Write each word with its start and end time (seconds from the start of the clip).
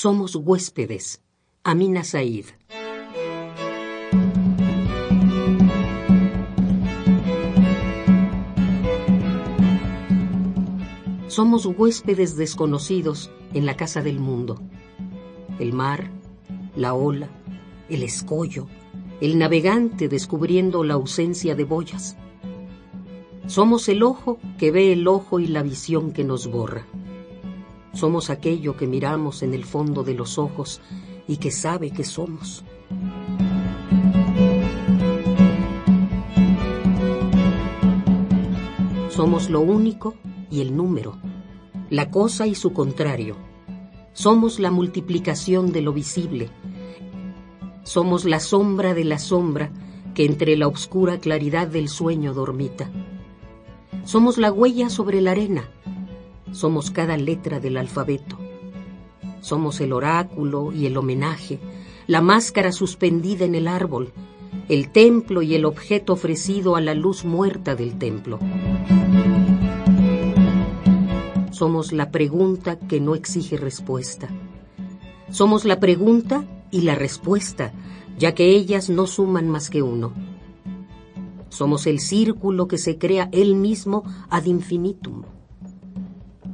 Somos 0.00 0.36
huéspedes. 0.36 1.20
Amina 1.64 2.04
Said. 2.04 2.44
Somos 11.26 11.66
huéspedes 11.66 12.36
desconocidos 12.36 13.32
en 13.52 13.66
la 13.66 13.76
casa 13.76 14.00
del 14.00 14.20
mundo. 14.20 14.62
El 15.58 15.72
mar, 15.72 16.12
la 16.76 16.94
ola, 16.94 17.28
el 17.88 18.04
escollo, 18.04 18.68
el 19.20 19.36
navegante 19.36 20.06
descubriendo 20.06 20.84
la 20.84 20.94
ausencia 20.94 21.56
de 21.56 21.64
boyas. 21.64 22.16
Somos 23.48 23.88
el 23.88 24.04
ojo 24.04 24.38
que 24.58 24.70
ve 24.70 24.92
el 24.92 25.08
ojo 25.08 25.40
y 25.40 25.48
la 25.48 25.64
visión 25.64 26.12
que 26.12 26.22
nos 26.22 26.46
borra. 26.46 26.86
Somos 27.98 28.30
aquello 28.30 28.76
que 28.76 28.86
miramos 28.86 29.42
en 29.42 29.54
el 29.54 29.64
fondo 29.64 30.04
de 30.04 30.14
los 30.14 30.38
ojos 30.38 30.80
y 31.26 31.38
que 31.38 31.50
sabe 31.50 31.90
que 31.90 32.04
somos. 32.04 32.62
Somos 39.10 39.50
lo 39.50 39.62
único 39.62 40.14
y 40.48 40.60
el 40.60 40.76
número, 40.76 41.18
la 41.90 42.08
cosa 42.08 42.46
y 42.46 42.54
su 42.54 42.72
contrario. 42.72 43.34
Somos 44.12 44.60
la 44.60 44.70
multiplicación 44.70 45.72
de 45.72 45.82
lo 45.82 45.92
visible. 45.92 46.50
Somos 47.82 48.24
la 48.24 48.38
sombra 48.38 48.94
de 48.94 49.02
la 49.02 49.18
sombra 49.18 49.72
que 50.14 50.24
entre 50.24 50.56
la 50.56 50.68
oscura 50.68 51.18
claridad 51.18 51.66
del 51.66 51.88
sueño 51.88 52.32
dormita. 52.32 52.88
Somos 54.04 54.38
la 54.38 54.52
huella 54.52 54.88
sobre 54.88 55.20
la 55.20 55.32
arena. 55.32 55.68
Somos 56.52 56.90
cada 56.90 57.16
letra 57.16 57.60
del 57.60 57.76
alfabeto. 57.76 58.38
Somos 59.40 59.80
el 59.80 59.92
oráculo 59.92 60.72
y 60.72 60.86
el 60.86 60.96
homenaje, 60.96 61.60
la 62.06 62.20
máscara 62.20 62.72
suspendida 62.72 63.44
en 63.44 63.54
el 63.54 63.68
árbol, 63.68 64.12
el 64.68 64.90
templo 64.90 65.42
y 65.42 65.54
el 65.54 65.64
objeto 65.64 66.14
ofrecido 66.14 66.76
a 66.76 66.80
la 66.80 66.94
luz 66.94 67.24
muerta 67.24 67.74
del 67.74 67.98
templo. 67.98 68.38
Somos 71.50 71.92
la 71.92 72.10
pregunta 72.10 72.78
que 72.78 73.00
no 73.00 73.14
exige 73.14 73.56
respuesta. 73.56 74.28
Somos 75.30 75.64
la 75.64 75.80
pregunta 75.80 76.44
y 76.70 76.82
la 76.82 76.94
respuesta, 76.94 77.72
ya 78.18 78.34
que 78.34 78.54
ellas 78.54 78.90
no 78.90 79.06
suman 79.06 79.48
más 79.48 79.70
que 79.70 79.82
uno. 79.82 80.12
Somos 81.48 81.86
el 81.86 82.00
círculo 82.00 82.68
que 82.68 82.78
se 82.78 82.98
crea 82.98 83.28
él 83.32 83.54
mismo 83.54 84.04
ad 84.28 84.44
infinitum. 84.44 85.22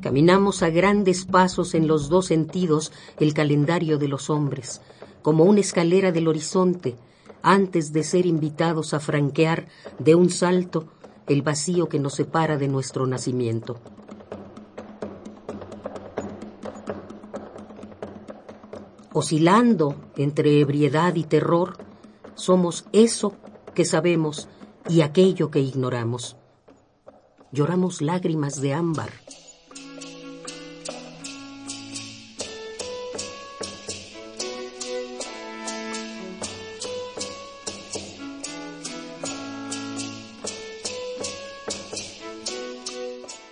Caminamos 0.00 0.62
a 0.62 0.70
grandes 0.70 1.26
pasos 1.26 1.74
en 1.74 1.86
los 1.86 2.08
dos 2.08 2.26
sentidos 2.26 2.90
el 3.18 3.34
calendario 3.34 3.98
de 3.98 4.08
los 4.08 4.30
hombres, 4.30 4.80
como 5.20 5.44
una 5.44 5.60
escalera 5.60 6.10
del 6.10 6.28
horizonte, 6.28 6.96
antes 7.42 7.92
de 7.92 8.02
ser 8.02 8.24
invitados 8.26 8.94
a 8.94 9.00
franquear 9.00 9.66
de 9.98 10.14
un 10.14 10.30
salto 10.30 10.86
el 11.26 11.42
vacío 11.42 11.88
que 11.88 11.98
nos 11.98 12.14
separa 12.14 12.56
de 12.56 12.68
nuestro 12.68 13.06
nacimiento. 13.06 13.78
Oscilando 19.12 19.96
entre 20.16 20.60
ebriedad 20.60 21.14
y 21.14 21.24
terror, 21.24 21.76
somos 22.34 22.86
eso 22.92 23.34
que 23.74 23.84
sabemos 23.84 24.48
y 24.88 25.02
aquello 25.02 25.50
que 25.50 25.60
ignoramos. 25.60 26.36
Lloramos 27.52 28.00
lágrimas 28.00 28.60
de 28.60 28.72
ámbar. 28.72 29.10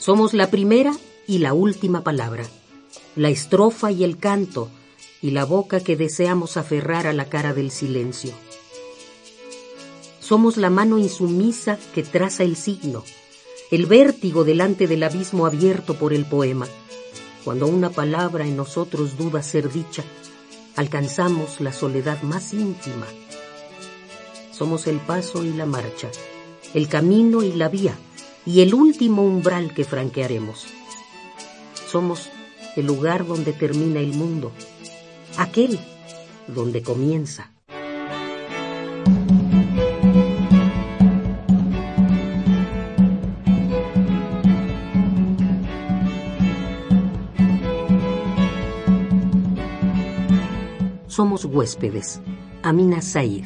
Somos 0.00 0.32
la 0.32 0.50
primera 0.50 0.94
y 1.26 1.40
la 1.40 1.52
última 1.52 2.02
palabra, 2.02 2.44
la 3.16 3.28
estrofa 3.28 3.92
y 3.92 4.02
el 4.02 4.16
canto, 4.16 4.70
y 5.20 5.32
la 5.32 5.44
boca 5.44 5.80
que 5.80 5.94
deseamos 5.94 6.56
aferrar 6.56 7.06
a 7.06 7.12
la 7.12 7.26
cara 7.26 7.52
del 7.52 7.70
silencio. 7.70 8.32
Somos 10.18 10.56
la 10.56 10.70
mano 10.70 10.96
insumisa 10.96 11.78
que 11.94 12.02
traza 12.02 12.44
el 12.44 12.56
signo, 12.56 13.04
el 13.70 13.84
vértigo 13.84 14.42
delante 14.42 14.86
del 14.86 15.02
abismo 15.02 15.44
abierto 15.44 15.98
por 15.98 16.14
el 16.14 16.24
poema. 16.24 16.66
Cuando 17.44 17.66
una 17.66 17.90
palabra 17.90 18.46
en 18.46 18.56
nosotros 18.56 19.18
duda 19.18 19.42
ser 19.42 19.70
dicha, 19.70 20.02
alcanzamos 20.76 21.60
la 21.60 21.74
soledad 21.74 22.22
más 22.22 22.54
íntima. 22.54 23.06
Somos 24.50 24.86
el 24.86 24.96
paso 24.96 25.44
y 25.44 25.50
la 25.50 25.66
marcha, 25.66 26.08
el 26.72 26.88
camino 26.88 27.42
y 27.42 27.52
la 27.52 27.68
vía, 27.68 27.98
y 28.46 28.60
el 28.62 28.74
último 28.74 29.22
umbral 29.22 29.74
que 29.74 29.84
franquearemos. 29.84 30.66
Somos 31.88 32.28
el 32.76 32.86
lugar 32.86 33.26
donde 33.26 33.52
termina 33.52 34.00
el 34.00 34.14
mundo, 34.14 34.52
aquel 35.36 35.78
donde 36.46 36.82
comienza. 36.82 37.52
Somos 51.20 51.44
huéspedes. 51.44 52.20
Amina 52.62 53.02
Said. 53.02 53.44